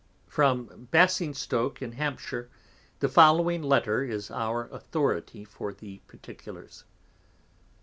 [0.31, 2.49] _From Basingstoke in Hampshire,
[3.01, 6.85] the following Letter is our Authority for the Particulars.